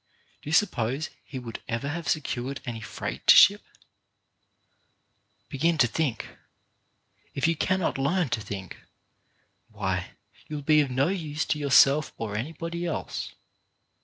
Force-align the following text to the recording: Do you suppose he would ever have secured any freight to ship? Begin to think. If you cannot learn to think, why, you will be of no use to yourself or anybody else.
Do 0.41 0.49
you 0.49 0.51
suppose 0.55 1.11
he 1.23 1.37
would 1.37 1.61
ever 1.67 1.87
have 1.89 2.07
secured 2.09 2.59
any 2.65 2.81
freight 2.81 3.27
to 3.27 3.35
ship? 3.35 3.61
Begin 5.47 5.77
to 5.77 5.85
think. 5.85 6.27
If 7.35 7.47
you 7.47 7.55
cannot 7.55 7.99
learn 7.99 8.29
to 8.29 8.41
think, 8.41 8.79
why, 9.69 10.15
you 10.47 10.55
will 10.55 10.63
be 10.63 10.81
of 10.81 10.89
no 10.89 11.09
use 11.09 11.45
to 11.45 11.59
yourself 11.59 12.13
or 12.17 12.35
anybody 12.35 12.87
else. 12.87 13.33